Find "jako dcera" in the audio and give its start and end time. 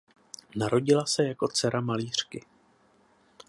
1.27-1.81